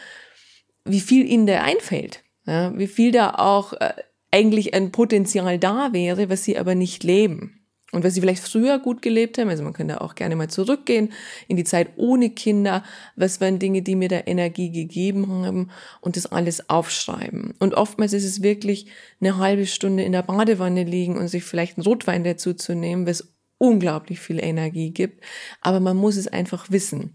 wie 0.84 1.00
viel 1.00 1.26
ihnen 1.26 1.46
da 1.46 1.62
einfällt. 1.62 2.22
Ja, 2.46 2.76
wie 2.78 2.86
viel 2.86 3.10
da 3.10 3.30
auch 3.30 3.72
äh, 3.72 3.94
eigentlich 4.30 4.74
ein 4.74 4.92
Potenzial 4.92 5.58
da 5.58 5.92
wäre, 5.92 6.28
was 6.28 6.44
sie 6.44 6.58
aber 6.58 6.74
nicht 6.74 7.02
leben. 7.02 7.55
Und 7.92 8.02
was 8.02 8.14
sie 8.14 8.20
vielleicht 8.20 8.46
früher 8.46 8.80
gut 8.80 9.00
gelebt 9.00 9.38
haben, 9.38 9.48
also 9.48 9.62
man 9.62 9.72
kann 9.72 9.86
da 9.86 9.98
auch 9.98 10.16
gerne 10.16 10.34
mal 10.34 10.50
zurückgehen 10.50 11.12
in 11.46 11.56
die 11.56 11.64
Zeit 11.64 11.90
ohne 11.96 12.30
Kinder, 12.30 12.82
was 13.14 13.40
waren 13.40 13.60
Dinge, 13.60 13.82
die 13.82 13.94
mir 13.94 14.08
da 14.08 14.22
Energie 14.26 14.72
gegeben 14.72 15.30
haben 15.30 15.70
und 16.00 16.16
das 16.16 16.26
alles 16.26 16.68
aufschreiben. 16.68 17.54
Und 17.60 17.74
oftmals 17.74 18.12
ist 18.12 18.24
es 18.24 18.42
wirklich 18.42 18.86
eine 19.20 19.38
halbe 19.38 19.66
Stunde 19.66 20.02
in 20.02 20.12
der 20.12 20.22
Badewanne 20.22 20.82
liegen 20.82 21.16
und 21.16 21.28
sich 21.28 21.44
vielleicht 21.44 21.78
einen 21.78 21.86
Rotwein 21.86 22.24
dazu 22.24 22.54
zu 22.54 22.74
nehmen, 22.74 23.06
was 23.06 23.32
unglaublich 23.58 24.20
viel 24.20 24.42
Energie 24.42 24.90
gibt, 24.90 25.24
aber 25.60 25.80
man 25.80 25.96
muss 25.96 26.16
es 26.16 26.28
einfach 26.28 26.70
wissen. 26.70 27.14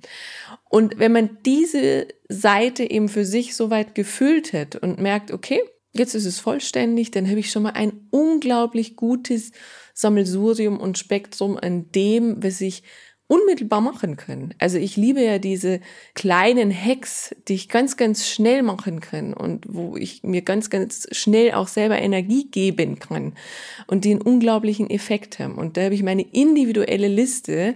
Und 0.69 0.97
wenn 0.97 1.11
man 1.11 1.37
diese 1.45 2.07
Seite 2.29 2.89
eben 2.89 3.09
für 3.09 3.25
sich 3.25 3.55
so 3.55 3.69
weit 3.69 3.93
gefüllt 3.93 4.53
hat 4.53 4.75
und 4.75 4.99
merkt, 4.99 5.31
okay, 5.31 5.61
jetzt 5.93 6.15
ist 6.15 6.25
es 6.25 6.39
vollständig, 6.39 7.11
dann 7.11 7.27
habe 7.27 7.39
ich 7.39 7.51
schon 7.51 7.63
mal 7.63 7.71
ein 7.71 7.93
unglaublich 8.11 8.95
gutes 8.95 9.51
Sammelsurium 9.93 10.79
und 10.79 10.97
Spektrum 10.97 11.57
an 11.57 11.91
dem, 11.91 12.43
was 12.43 12.61
ich 12.61 12.83
unmittelbar 13.31 13.79
machen 13.79 14.17
kann. 14.17 14.53
Also 14.59 14.77
ich 14.77 14.97
liebe 14.97 15.23
ja 15.23 15.37
diese 15.39 15.79
kleinen 16.15 16.69
Hacks, 16.69 17.33
die 17.47 17.53
ich 17.53 17.69
ganz, 17.69 17.95
ganz 17.95 18.27
schnell 18.27 18.61
machen 18.61 18.99
kann 18.99 19.33
und 19.33 19.65
wo 19.69 19.95
ich 19.95 20.21
mir 20.23 20.41
ganz, 20.41 20.69
ganz 20.69 21.07
schnell 21.13 21.53
auch 21.53 21.69
selber 21.69 21.97
Energie 21.97 22.49
geben 22.51 22.99
kann 22.99 23.33
und 23.87 24.03
die 24.03 24.11
einen 24.11 24.21
unglaublichen 24.21 24.89
Effekt 24.89 25.39
haben. 25.39 25.55
Und 25.55 25.77
da 25.77 25.83
habe 25.83 25.95
ich 25.95 26.03
meine 26.03 26.23
individuelle 26.23 27.07
Liste, 27.07 27.75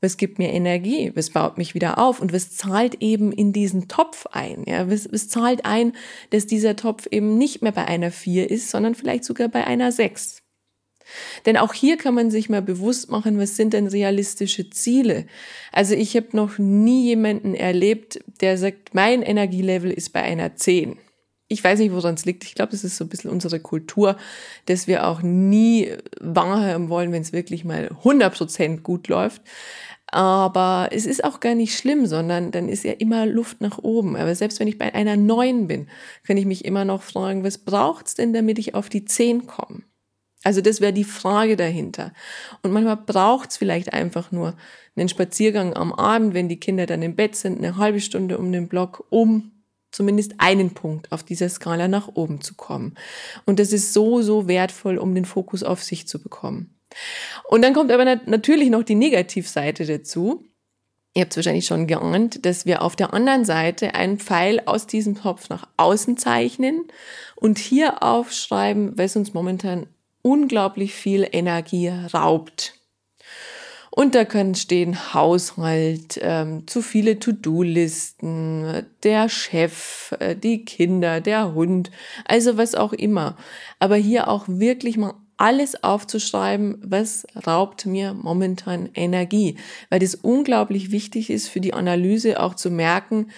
was 0.00 0.16
gibt 0.16 0.38
mir 0.38 0.52
Energie, 0.52 1.12
was 1.14 1.30
baut 1.30 1.58
mich 1.58 1.74
wieder 1.74 1.98
auf 1.98 2.20
und 2.20 2.32
was 2.32 2.54
zahlt 2.54 3.02
eben 3.02 3.32
in 3.32 3.52
diesen 3.52 3.88
Topf 3.88 4.26
ein. 4.30 4.64
Ja, 4.66 4.90
was, 4.90 5.10
was 5.12 5.28
zahlt 5.28 5.64
ein, 5.64 5.92
dass 6.30 6.46
dieser 6.46 6.76
Topf 6.76 7.06
eben 7.10 7.38
nicht 7.38 7.62
mehr 7.62 7.72
bei 7.72 7.86
einer 7.86 8.10
vier 8.10 8.50
ist, 8.50 8.70
sondern 8.70 8.94
vielleicht 8.94 9.24
sogar 9.24 9.48
bei 9.48 9.66
einer 9.66 9.92
sechs. 9.92 10.42
Denn 11.46 11.56
auch 11.56 11.72
hier 11.72 11.96
kann 11.96 12.14
man 12.14 12.30
sich 12.30 12.48
mal 12.48 12.62
bewusst 12.62 13.10
machen, 13.10 13.38
was 13.38 13.56
sind 13.56 13.72
denn 13.72 13.86
realistische 13.86 14.70
Ziele? 14.70 15.26
Also 15.72 15.94
ich 15.94 16.16
habe 16.16 16.28
noch 16.32 16.58
nie 16.58 17.04
jemanden 17.04 17.54
erlebt, 17.54 18.18
der 18.40 18.58
sagt, 18.58 18.94
mein 18.94 19.22
Energielevel 19.22 19.90
ist 19.90 20.12
bei 20.12 20.22
einer 20.22 20.56
10. 20.56 20.98
Ich 21.48 21.62
weiß 21.62 21.78
nicht, 21.78 21.92
woran 21.92 22.14
es 22.14 22.24
liegt. 22.24 22.44
Ich 22.44 22.54
glaube, 22.54 22.72
das 22.72 22.82
ist 22.82 22.96
so 22.96 23.04
ein 23.04 23.08
bisschen 23.08 23.30
unsere 23.30 23.60
Kultur, 23.60 24.16
dass 24.66 24.88
wir 24.88 25.06
auch 25.06 25.22
nie 25.22 25.92
wahrhaben 26.20 26.88
wollen, 26.88 27.12
wenn 27.12 27.22
es 27.22 27.32
wirklich 27.32 27.64
mal 27.64 27.90
100% 28.02 28.80
gut 28.82 29.06
läuft. 29.06 29.42
Aber 30.08 30.88
es 30.92 31.06
ist 31.06 31.24
auch 31.24 31.40
gar 31.40 31.54
nicht 31.54 31.76
schlimm, 31.76 32.06
sondern 32.06 32.50
dann 32.50 32.68
ist 32.68 32.84
ja 32.84 32.92
immer 32.92 33.26
Luft 33.26 33.60
nach 33.60 33.78
oben. 33.78 34.16
Aber 34.16 34.34
selbst 34.34 34.60
wenn 34.60 34.68
ich 34.68 34.78
bei 34.78 34.94
einer 34.94 35.16
9 35.16 35.66
bin, 35.66 35.88
kann 36.24 36.36
ich 36.36 36.46
mich 36.46 36.64
immer 36.64 36.84
noch 36.84 37.02
fragen, 37.02 37.44
was 37.44 37.58
braucht's 37.58 38.14
denn, 38.14 38.32
damit 38.32 38.58
ich 38.58 38.74
auf 38.74 38.88
die 38.88 39.04
10 39.04 39.46
komme? 39.46 39.82
Also 40.44 40.60
das 40.60 40.80
wäre 40.80 40.92
die 40.92 41.04
Frage 41.04 41.56
dahinter. 41.56 42.12
Und 42.62 42.72
manchmal 42.72 42.96
braucht 42.96 43.50
es 43.50 43.56
vielleicht 43.56 43.92
einfach 43.92 44.30
nur 44.30 44.56
einen 44.94 45.08
Spaziergang 45.08 45.74
am 45.74 45.92
Abend, 45.92 46.34
wenn 46.34 46.48
die 46.48 46.60
Kinder 46.60 46.86
dann 46.86 47.02
im 47.02 47.16
Bett 47.16 47.34
sind, 47.34 47.58
eine 47.58 47.76
halbe 47.76 48.00
Stunde 48.00 48.38
um 48.38 48.52
den 48.52 48.68
Block, 48.68 49.06
um 49.10 49.55
zumindest 49.96 50.34
einen 50.38 50.74
Punkt 50.74 51.10
auf 51.10 51.22
dieser 51.22 51.48
Skala 51.48 51.88
nach 51.88 52.08
oben 52.14 52.40
zu 52.42 52.54
kommen. 52.54 52.94
Und 53.46 53.58
das 53.58 53.72
ist 53.72 53.92
so, 53.92 54.22
so 54.22 54.46
wertvoll, 54.46 54.98
um 54.98 55.14
den 55.14 55.24
Fokus 55.24 55.62
auf 55.62 55.82
sich 55.82 56.06
zu 56.06 56.22
bekommen. 56.22 56.78
Und 57.48 57.62
dann 57.62 57.74
kommt 57.74 57.90
aber 57.90 58.04
natürlich 58.04 58.70
noch 58.70 58.82
die 58.82 58.94
Negativseite 58.94 59.86
dazu. 59.86 60.44
Ihr 61.14 61.22
habt 61.22 61.32
es 61.32 61.38
wahrscheinlich 61.38 61.66
schon 61.66 61.86
geahnt, 61.86 62.44
dass 62.44 62.66
wir 62.66 62.82
auf 62.82 62.94
der 62.94 63.14
anderen 63.14 63.46
Seite 63.46 63.94
einen 63.94 64.18
Pfeil 64.18 64.60
aus 64.66 64.86
diesem 64.86 65.18
Topf 65.20 65.48
nach 65.48 65.66
außen 65.78 66.18
zeichnen 66.18 66.84
und 67.34 67.58
hier 67.58 68.02
aufschreiben, 68.02 68.98
was 68.98 69.16
uns 69.16 69.32
momentan 69.32 69.86
unglaublich 70.20 70.92
viel 70.92 71.26
Energie 71.32 71.88
raubt. 71.88 72.75
Und 73.98 74.14
da 74.14 74.26
können 74.26 74.54
stehen 74.54 75.14
Haushalt, 75.14 76.20
ähm, 76.20 76.66
zu 76.66 76.82
viele 76.82 77.18
To-Do-Listen, 77.18 78.84
der 79.02 79.30
Chef, 79.30 80.14
äh, 80.20 80.36
die 80.36 80.66
Kinder, 80.66 81.22
der 81.22 81.54
Hund, 81.54 81.90
also 82.26 82.58
was 82.58 82.74
auch 82.74 82.92
immer. 82.92 83.38
Aber 83.78 83.96
hier 83.96 84.28
auch 84.28 84.44
wirklich 84.48 84.98
mal 84.98 85.14
alles 85.38 85.82
aufzuschreiben, 85.82 86.76
was 86.84 87.26
raubt 87.46 87.86
mir 87.86 88.12
momentan 88.12 88.90
Energie, 88.92 89.56
weil 89.88 90.00
das 90.00 90.14
unglaublich 90.14 90.90
wichtig 90.90 91.30
ist 91.30 91.48
für 91.48 91.60
die 91.60 91.72
Analyse 91.72 92.38
auch 92.38 92.54
zu 92.54 92.70
merken, 92.70 93.30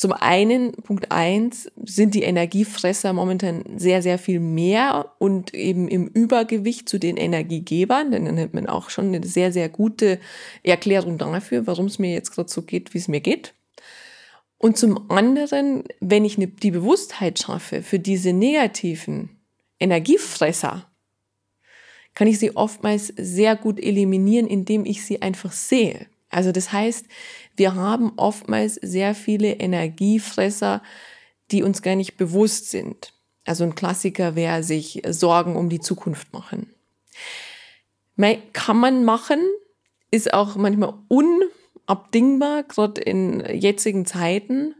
zum 0.00 0.14
einen, 0.14 0.72
Punkt 0.72 1.12
eins, 1.12 1.70
sind 1.84 2.14
die 2.14 2.22
Energiefresser 2.22 3.12
momentan 3.12 3.64
sehr, 3.76 4.00
sehr 4.00 4.16
viel 4.16 4.40
mehr 4.40 5.12
und 5.18 5.52
eben 5.52 5.88
im 5.88 6.06
Übergewicht 6.06 6.88
zu 6.88 6.98
den 6.98 7.18
Energiegebern, 7.18 8.10
denn 8.10 8.24
dann 8.24 8.40
hat 8.40 8.54
man 8.54 8.66
auch 8.66 8.88
schon 8.88 9.08
eine 9.08 9.22
sehr, 9.26 9.52
sehr 9.52 9.68
gute 9.68 10.18
Erklärung 10.62 11.18
dafür, 11.18 11.66
warum 11.66 11.84
es 11.84 11.98
mir 11.98 12.14
jetzt 12.14 12.30
gerade 12.30 12.48
so 12.48 12.62
geht, 12.62 12.94
wie 12.94 12.98
es 12.98 13.08
mir 13.08 13.20
geht. 13.20 13.52
Und 14.56 14.78
zum 14.78 15.10
anderen, 15.10 15.84
wenn 16.00 16.24
ich 16.24 16.36
die 16.38 16.70
Bewusstheit 16.70 17.38
schaffe 17.38 17.82
für 17.82 17.98
diese 17.98 18.32
negativen 18.32 19.28
Energiefresser, 19.78 20.86
kann 22.14 22.26
ich 22.26 22.38
sie 22.38 22.56
oftmals 22.56 23.08
sehr 23.18 23.54
gut 23.54 23.78
eliminieren, 23.78 24.46
indem 24.46 24.86
ich 24.86 25.04
sie 25.04 25.20
einfach 25.20 25.52
sehe. 25.52 26.06
Also 26.30 26.52
das 26.52 26.72
heißt, 26.72 27.06
wir 27.60 27.74
haben 27.74 28.14
oftmals 28.16 28.76
sehr 28.76 29.14
viele 29.14 29.52
Energiefresser, 29.52 30.82
die 31.50 31.62
uns 31.62 31.82
gar 31.82 31.94
nicht 31.94 32.16
bewusst 32.16 32.70
sind. 32.70 33.12
Also 33.44 33.64
ein 33.64 33.74
Klassiker 33.74 34.34
wäre 34.34 34.62
sich 34.62 35.02
Sorgen 35.06 35.56
um 35.56 35.68
die 35.68 35.80
Zukunft 35.80 36.32
machen. 36.32 36.72
Kann 38.54 38.78
man 38.78 39.04
machen, 39.04 39.40
ist 40.10 40.32
auch 40.32 40.56
manchmal 40.56 40.94
unabdingbar, 41.08 42.62
gerade 42.62 43.02
in 43.02 43.40
jetzigen 43.40 44.06
Zeiten, 44.06 44.74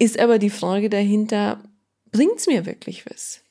ist 0.00 0.18
aber 0.18 0.40
die 0.40 0.50
Frage 0.50 0.90
dahinter, 0.90 1.62
bringt's 2.10 2.48
mir 2.48 2.66
wirklich 2.66 3.06
was? 3.06 3.42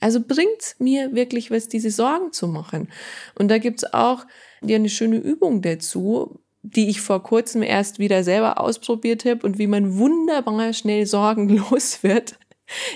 Also 0.00 0.20
bringt's 0.20 0.74
mir 0.80 1.14
wirklich 1.14 1.52
was, 1.52 1.68
diese 1.68 1.92
Sorgen 1.92 2.32
zu 2.32 2.48
machen? 2.48 2.90
Und 3.36 3.48
da 3.52 3.58
gibt's 3.58 3.84
auch 3.84 4.26
ja 4.62 4.74
eine 4.74 4.88
schöne 4.88 5.18
Übung 5.18 5.62
dazu, 5.62 6.40
die 6.64 6.88
ich 6.88 7.02
vor 7.02 7.22
kurzem 7.22 7.62
erst 7.62 7.98
wieder 7.98 8.24
selber 8.24 8.58
ausprobiert 8.58 9.26
habe 9.26 9.46
und 9.46 9.58
wie 9.58 9.66
man 9.66 9.98
wunderbar 9.98 10.72
schnell 10.72 11.04
sorgenlos 11.04 11.98
wird, 12.02 12.38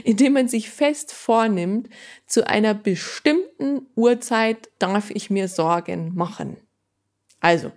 indem 0.04 0.32
man 0.32 0.48
sich 0.48 0.70
fest 0.70 1.12
vornimmt, 1.12 1.90
zu 2.26 2.48
einer 2.48 2.72
bestimmten 2.72 3.86
Uhrzeit 3.94 4.70
darf 4.78 5.10
ich 5.10 5.28
mir 5.28 5.48
Sorgen 5.48 6.14
machen. 6.14 6.56
Also, 7.40 7.70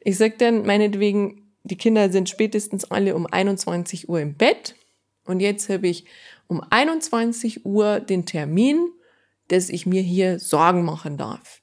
ich 0.00 0.16
sag 0.16 0.38
dann 0.38 0.64
meinetwegen, 0.64 1.52
die 1.64 1.76
Kinder 1.76 2.10
sind 2.10 2.28
spätestens 2.28 2.84
alle 2.84 3.16
um 3.16 3.26
21 3.26 4.08
Uhr 4.08 4.20
im 4.20 4.34
Bett 4.34 4.76
und 5.24 5.40
jetzt 5.40 5.68
habe 5.68 5.88
ich 5.88 6.04
um 6.46 6.62
21 6.70 7.66
Uhr 7.66 7.98
den 7.98 8.26
Termin, 8.26 8.90
dass 9.48 9.70
ich 9.70 9.86
mir 9.86 10.02
hier 10.02 10.38
Sorgen 10.38 10.84
machen 10.84 11.16
darf. 11.16 11.61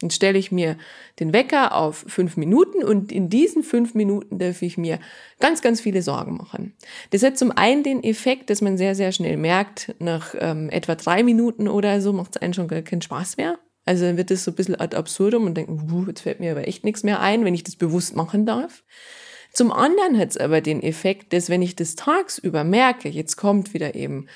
Dann 0.00 0.10
stelle 0.10 0.38
ich 0.38 0.50
mir 0.50 0.76
den 1.18 1.32
Wecker 1.32 1.76
auf 1.76 2.04
fünf 2.06 2.36
Minuten 2.36 2.82
und 2.82 3.12
in 3.12 3.28
diesen 3.28 3.62
fünf 3.62 3.94
Minuten 3.94 4.38
darf 4.38 4.62
ich 4.62 4.78
mir 4.78 4.98
ganz, 5.40 5.60
ganz 5.60 5.80
viele 5.80 6.00
Sorgen 6.00 6.36
machen. 6.36 6.74
Das 7.10 7.22
hat 7.22 7.36
zum 7.36 7.52
einen 7.52 7.82
den 7.82 8.02
Effekt, 8.02 8.48
dass 8.48 8.62
man 8.62 8.78
sehr, 8.78 8.94
sehr 8.94 9.12
schnell 9.12 9.36
merkt, 9.36 9.94
nach 9.98 10.34
ähm, 10.38 10.70
etwa 10.70 10.94
drei 10.94 11.22
Minuten 11.22 11.68
oder 11.68 12.00
so 12.00 12.14
macht 12.14 12.36
es 12.36 12.42
einen 12.42 12.54
schon 12.54 12.68
gar 12.68 12.82
keinen 12.82 13.02
Spaß 13.02 13.36
mehr. 13.36 13.58
Also 13.84 14.04
dann 14.04 14.16
wird 14.16 14.30
es 14.30 14.44
so 14.44 14.52
ein 14.52 14.54
bisschen 14.54 14.80
ad 14.80 14.96
absurdum 14.96 15.44
und 15.44 15.54
denken, 15.54 16.04
jetzt 16.06 16.20
fällt 16.20 16.40
mir 16.40 16.52
aber 16.52 16.66
echt 16.66 16.84
nichts 16.84 17.02
mehr 17.02 17.20
ein, 17.20 17.44
wenn 17.44 17.54
ich 17.54 17.64
das 17.64 17.76
bewusst 17.76 18.16
machen 18.16 18.46
darf. 18.46 18.84
Zum 19.52 19.72
anderen 19.72 20.16
hat 20.16 20.30
es 20.30 20.36
aber 20.36 20.60
den 20.60 20.82
Effekt, 20.82 21.32
dass 21.32 21.50
wenn 21.50 21.60
ich 21.60 21.76
das 21.76 21.96
tagsüber 21.96 22.62
merke, 22.62 23.08
jetzt 23.08 23.36
kommt 23.36 23.74
wieder 23.74 23.94
eben 23.94 24.28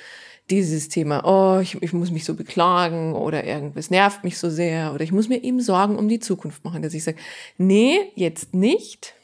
dieses 0.51 0.89
Thema, 0.89 1.23
oh, 1.25 1.61
ich, 1.61 1.81
ich 1.83 1.93
muss 1.93 2.11
mich 2.11 2.25
so 2.25 2.35
beklagen 2.35 3.15
oder 3.15 3.45
irgendwas 3.45 3.91
nervt 3.91 4.25
mich 4.25 4.39
so 4.39 4.51
sehr 4.51 4.93
oder 4.93 5.03
ich 5.03 5.13
muss 5.13 5.29
mir 5.29 5.43
eben 5.43 5.61
Sorgen 5.61 5.97
um 5.97 6.09
die 6.09 6.21
Zukunft 6.21 6.65
machen, 6.65 6.83
dass 6.83 6.95
ich 6.95 7.05
sage, 7.05 7.19
nee, 7.57 7.99
jetzt 8.15 8.55
nicht, 8.55 9.15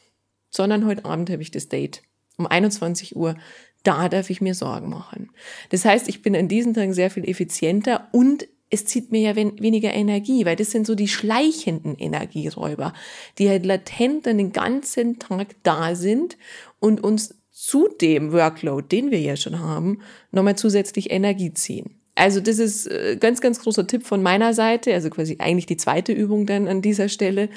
sondern 0.48 0.86
heute 0.86 1.04
Abend 1.04 1.30
habe 1.30 1.42
ich 1.42 1.50
das 1.50 1.68
Date 1.68 2.02
um 2.36 2.46
21 2.46 3.16
Uhr. 3.16 3.36
Da 3.82 4.08
darf 4.08 4.30
ich 4.30 4.40
mir 4.40 4.54
Sorgen 4.54 4.88
machen. 4.88 5.30
Das 5.70 5.84
heißt, 5.84 6.08
ich 6.08 6.22
bin 6.22 6.36
an 6.36 6.48
diesen 6.48 6.74
Tagen 6.74 6.92
sehr 6.92 7.10
viel 7.10 7.28
effizienter 7.28 8.08
und 8.12 8.46
es 8.70 8.86
zieht 8.86 9.10
mir 9.10 9.20
ja 9.20 9.36
weniger 9.36 9.92
Energie, 9.92 10.44
weil 10.46 10.56
das 10.56 10.70
sind 10.70 10.86
so 10.86 10.94
die 10.94 11.08
schleichenden 11.08 11.96
Energieräuber, 11.96 12.94
die 13.38 13.48
halt 13.48 13.66
latent 13.66 14.26
dann 14.26 14.38
den 14.38 14.52
ganzen 14.52 15.18
Tag 15.18 15.56
da 15.64 15.94
sind 15.96 16.38
und 16.78 17.02
uns 17.02 17.34
zu 17.60 17.88
dem 17.88 18.32
Workload, 18.32 18.88
den 18.90 19.10
wir 19.10 19.20
ja 19.20 19.36
schon 19.36 19.58
haben, 19.58 20.00
nochmal 20.30 20.56
zusätzlich 20.56 21.10
Energie 21.10 21.52
ziehen. 21.52 22.00
Also 22.14 22.40
das 22.40 22.58
ist 22.58 22.86
äh, 22.86 23.18
ganz, 23.20 23.42
ganz 23.42 23.60
großer 23.60 23.86
Tipp 23.86 24.06
von 24.06 24.22
meiner 24.22 24.54
Seite, 24.54 24.94
also 24.94 25.10
quasi 25.10 25.36
eigentlich 25.40 25.66
die 25.66 25.76
zweite 25.76 26.12
Übung 26.12 26.46
dann 26.46 26.68
an 26.68 26.80
dieser 26.80 27.10
Stelle, 27.10 27.50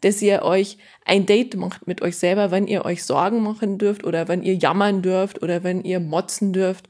dass 0.00 0.22
ihr 0.22 0.42
euch 0.42 0.78
ein 1.04 1.26
Date 1.26 1.56
macht 1.56 1.88
mit 1.88 2.02
euch 2.02 2.16
selber, 2.16 2.52
wenn 2.52 2.68
ihr 2.68 2.84
euch 2.84 3.02
Sorgen 3.02 3.42
machen 3.42 3.78
dürft 3.78 4.04
oder 4.04 4.28
wenn 4.28 4.44
ihr 4.44 4.54
jammern 4.54 5.02
dürft 5.02 5.42
oder 5.42 5.64
wenn 5.64 5.82
ihr 5.82 5.98
motzen 5.98 6.52
dürft. 6.52 6.88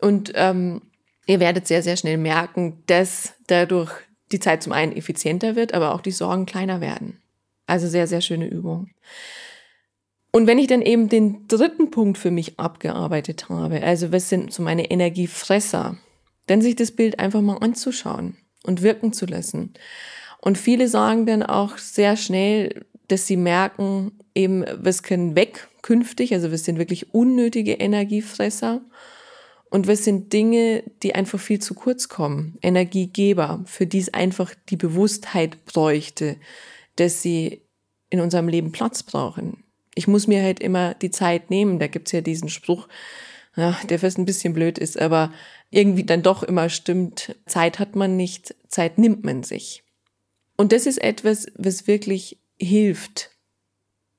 Und 0.00 0.30
ähm, 0.36 0.82
ihr 1.26 1.40
werdet 1.40 1.66
sehr, 1.66 1.82
sehr 1.82 1.96
schnell 1.96 2.18
merken, 2.18 2.84
dass 2.86 3.34
dadurch 3.48 3.90
die 4.30 4.40
Zeit 4.40 4.62
zum 4.62 4.72
einen 4.72 4.92
effizienter 4.92 5.56
wird, 5.56 5.74
aber 5.74 5.92
auch 5.92 6.00
die 6.00 6.12
Sorgen 6.12 6.46
kleiner 6.46 6.80
werden. 6.80 7.20
Also 7.66 7.88
sehr, 7.88 8.06
sehr 8.06 8.20
schöne 8.20 8.46
Übung. 8.46 8.90
Und 10.36 10.46
wenn 10.46 10.58
ich 10.58 10.66
dann 10.66 10.82
eben 10.82 11.08
den 11.08 11.48
dritten 11.48 11.90
Punkt 11.90 12.18
für 12.18 12.30
mich 12.30 12.60
abgearbeitet 12.60 13.48
habe, 13.48 13.82
also 13.82 14.12
was 14.12 14.28
sind 14.28 14.52
so 14.52 14.62
meine 14.62 14.90
Energiefresser, 14.90 15.96
dann 16.46 16.60
sich 16.60 16.76
das 16.76 16.90
Bild 16.90 17.18
einfach 17.18 17.40
mal 17.40 17.56
anzuschauen 17.56 18.36
und 18.62 18.82
wirken 18.82 19.14
zu 19.14 19.24
lassen. 19.24 19.72
Und 20.42 20.58
viele 20.58 20.88
sagen 20.88 21.24
dann 21.24 21.42
auch 21.42 21.78
sehr 21.78 22.18
schnell, 22.18 22.84
dass 23.08 23.26
sie 23.26 23.38
merken, 23.38 24.12
eben, 24.34 24.66
was 24.76 25.02
können 25.02 25.36
weg 25.36 25.68
künftig, 25.80 26.34
also 26.34 26.52
was 26.52 26.64
sind 26.64 26.76
wirklich 26.76 27.14
unnötige 27.14 27.72
Energiefresser 27.72 28.82
und 29.70 29.88
was 29.88 30.04
sind 30.04 30.34
Dinge, 30.34 30.82
die 31.02 31.14
einfach 31.14 31.40
viel 31.40 31.60
zu 31.60 31.72
kurz 31.72 32.10
kommen, 32.10 32.58
Energiegeber, 32.60 33.64
für 33.64 33.86
die 33.86 34.00
es 34.00 34.12
einfach 34.12 34.52
die 34.68 34.76
Bewusstheit 34.76 35.64
bräuchte, 35.64 36.36
dass 36.96 37.22
sie 37.22 37.62
in 38.10 38.20
unserem 38.20 38.48
Leben 38.48 38.70
Platz 38.70 39.02
brauchen. 39.02 39.62
Ich 39.96 40.06
muss 40.06 40.28
mir 40.28 40.42
halt 40.42 40.60
immer 40.60 40.94
die 40.94 41.10
Zeit 41.10 41.50
nehmen, 41.50 41.80
da 41.80 41.88
gibt's 41.88 42.12
ja 42.12 42.20
diesen 42.20 42.48
Spruch, 42.48 42.86
ja, 43.56 43.76
der 43.88 43.98
fast 43.98 44.18
ein 44.18 44.26
bisschen 44.26 44.52
blöd 44.52 44.78
ist, 44.78 45.00
aber 45.00 45.32
irgendwie 45.70 46.04
dann 46.04 46.22
doch 46.22 46.44
immer 46.44 46.68
stimmt, 46.68 47.34
Zeit 47.46 47.80
hat 47.80 47.96
man 47.96 48.16
nicht, 48.16 48.54
Zeit 48.68 48.98
nimmt 48.98 49.24
man 49.24 49.42
sich. 49.42 49.82
Und 50.56 50.72
das 50.72 50.86
ist 50.86 51.02
etwas, 51.02 51.46
was 51.56 51.88
wirklich 51.88 52.38
hilft, 52.58 53.30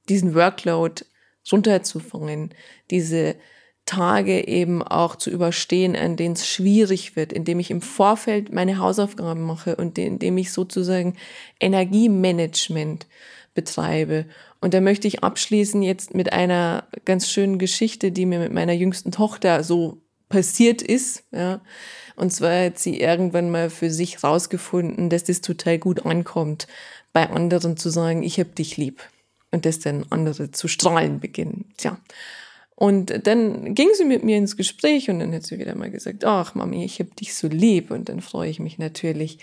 diesen 0.09 0.35
Workload 0.35 1.05
runterzufangen, 1.51 2.53
diese 2.91 3.35
Tage 3.85 4.47
eben 4.47 4.83
auch 4.83 5.15
zu 5.15 5.29
überstehen, 5.29 5.95
an 5.95 6.17
denen 6.17 6.33
es 6.33 6.47
schwierig 6.47 7.15
wird, 7.15 7.31
indem 7.31 7.59
ich 7.59 7.71
im 7.71 7.81
Vorfeld 7.81 8.51
meine 8.51 8.79
Hausaufgaben 8.79 9.41
mache 9.41 9.77
und 9.77 9.97
indem 9.97 10.37
ich 10.37 10.51
sozusagen 10.51 11.15
Energiemanagement 11.59 13.07
betreibe. 13.53 14.25
Und 14.59 14.73
da 14.73 14.81
möchte 14.81 15.07
ich 15.07 15.23
abschließen 15.23 15.83
jetzt 15.83 16.13
mit 16.13 16.33
einer 16.33 16.87
ganz 17.05 17.29
schönen 17.29 17.59
Geschichte, 17.59 18.11
die 18.11 18.25
mir 18.25 18.39
mit 18.39 18.53
meiner 18.53 18.73
jüngsten 18.73 19.11
Tochter 19.11 19.63
so 19.63 20.01
passiert 20.29 20.81
ist. 20.81 21.23
Ja. 21.31 21.61
Und 22.15 22.31
zwar 22.33 22.65
hat 22.65 22.79
sie 22.79 22.99
irgendwann 22.99 23.51
mal 23.51 23.69
für 23.69 23.91
sich 23.91 24.23
rausgefunden, 24.23 25.09
dass 25.09 25.23
das 25.23 25.41
total 25.41 25.77
gut 25.77 26.05
ankommt, 26.05 26.67
bei 27.13 27.29
anderen 27.29 27.77
zu 27.77 27.89
sagen, 27.89 28.23
ich 28.23 28.39
hab 28.39 28.55
dich 28.55 28.77
lieb. 28.77 29.01
Und 29.51 29.65
dass 29.65 29.79
dann 29.79 30.05
andere 30.09 30.51
zu 30.51 30.67
strahlen 30.67 31.19
beginnen. 31.19 31.73
Tja. 31.77 31.97
Und 32.75 33.25
dann 33.25 33.73
ging 33.73 33.89
sie 33.93 34.05
mit 34.05 34.23
mir 34.23 34.37
ins 34.37 34.55
Gespräch 34.55 35.09
und 35.09 35.19
dann 35.19 35.33
hat 35.33 35.43
sie 35.43 35.57
wieder 35.57 35.73
mal 35.73 35.89
gesagt, 35.89 36.25
ach 36.25 36.53
Mami, 36.53 36.85
ich 36.85 36.99
hab 36.99 37.15
dich 37.15 37.33
so 37.33 37.47
lieb 37.47 37.89
und 37.89 38.07
dann 38.07 38.21
freue 38.21 38.51
ich 38.51 38.59
mich 38.59 38.77
natürlich. 38.77 39.39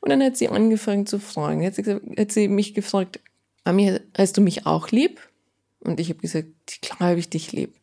Und 0.00 0.10
dann 0.10 0.22
hat 0.22 0.36
sie 0.36 0.48
angefangen 0.48 1.04
zu 1.04 1.18
fragen, 1.18 1.66
hat 1.66 1.74
sie, 1.74 1.82
hat 2.16 2.30
sie 2.30 2.46
mich 2.46 2.74
gefragt, 2.74 3.18
Mami, 3.66 3.98
hast 4.16 4.36
du 4.36 4.40
mich 4.40 4.64
auch 4.64 4.90
lieb? 4.90 5.20
Und 5.80 5.98
ich 5.98 6.08
habe 6.08 6.20
gesagt, 6.20 6.48
klar 6.82 7.10
habe 7.10 7.18
ich 7.18 7.28
dich 7.28 7.50
lieb. 7.50 7.74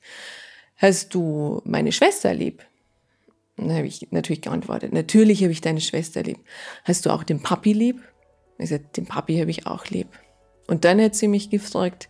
Hast 0.77 1.13
du 1.13 1.61
meine 1.65 1.91
Schwester 1.91 2.33
lieb? 2.33 2.65
Und 3.57 3.67
dann 3.67 3.77
habe 3.77 3.87
ich 3.87 4.07
natürlich 4.11 4.41
geantwortet, 4.41 4.93
natürlich 4.93 5.43
habe 5.43 5.51
ich 5.51 5.61
deine 5.61 5.81
Schwester 5.81 6.23
lieb. 6.23 6.39
Hast 6.85 7.05
du 7.05 7.11
auch 7.11 7.23
den 7.23 7.43
Papi 7.43 7.73
lieb? 7.73 8.01
Ich 8.57 8.69
sagte, 8.69 8.87
den 8.95 9.05
Papi 9.05 9.37
habe 9.39 9.51
ich 9.51 9.67
auch 9.67 9.85
lieb. 9.87 10.07
Und 10.67 10.85
dann 10.85 11.01
hat 11.01 11.15
sie 11.15 11.27
mich 11.27 11.49
gefragt, 11.49 12.07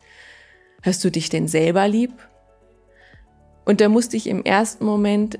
hast 0.84 1.03
du 1.03 1.10
dich 1.10 1.30
denn 1.30 1.48
selber 1.48 1.88
lieb? 1.88 2.13
Und 3.65 3.82
da 3.82 3.89
musste 3.89 4.18
ich 4.18 4.27
im 4.27 4.46
ersten 4.46 4.86
Moment 4.86 5.39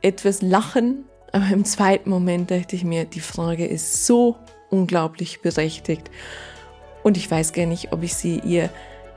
etwas 0.00 0.40
lachen, 0.40 1.04
aber 1.30 1.48
im 1.52 1.66
zweiten 1.66 2.08
Moment 2.08 2.50
dachte 2.50 2.74
ich 2.74 2.84
mir, 2.84 3.04
die 3.04 3.20
Frage 3.20 3.66
ist 3.66 4.06
so 4.06 4.36
unglaublich 4.70 5.42
berechtigt. 5.42 6.10
Und 7.06 7.16
ich 7.16 7.30
weiß 7.30 7.52
gar 7.52 7.66
nicht, 7.66 7.92
ob 7.92 8.02
ich 8.02 8.16
sie 8.16 8.40
ihr 8.40 8.68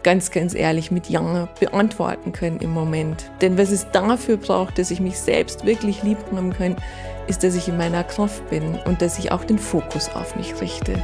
ganz, 0.04 0.30
ganz 0.30 0.54
ehrlich 0.54 0.92
mit 0.92 1.10
Ja 1.10 1.50
beantworten 1.60 2.32
kann 2.34 2.60
im 2.60 2.70
Moment. 2.70 3.32
Denn 3.42 3.58
was 3.58 3.72
es 3.72 3.90
dafür 3.90 4.38
braucht, 4.38 4.78
dass 4.78 4.92
ich 4.92 5.00
mich 5.00 5.18
selbst 5.18 5.66
wirklich 5.66 6.04
lieb 6.04 6.20
haben 6.32 6.54
kann, 6.54 6.76
ist, 7.26 7.44
dass 7.44 7.56
ich 7.56 7.68
in 7.68 7.78
meiner 7.78 8.04
Kraft 8.04 8.48
bin 8.52 8.78
und 8.86 9.02
dass 9.02 9.18
ich 9.18 9.32
auch 9.32 9.44
den 9.44 9.58
Fokus 9.58 10.08
auf 10.10 10.36
mich 10.36 10.62
richte. 10.62 11.02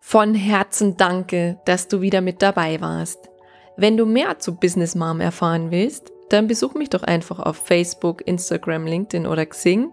Von 0.00 0.34
Herzen 0.34 0.96
danke, 0.96 1.60
dass 1.66 1.88
du 1.88 2.00
wieder 2.00 2.22
mit 2.22 2.40
dabei 2.40 2.80
warst. 2.80 3.28
Wenn 3.76 3.98
du 3.98 4.06
mehr 4.06 4.38
zu 4.38 4.54
Business 4.54 4.94
Mom 4.94 5.20
erfahren 5.20 5.70
willst, 5.70 6.10
dann 6.30 6.46
besuch 6.46 6.72
mich 6.72 6.88
doch 6.88 7.02
einfach 7.02 7.38
auf 7.38 7.58
Facebook, 7.66 8.26
Instagram, 8.26 8.86
LinkedIn 8.86 9.26
oder 9.26 9.44
Xing 9.44 9.92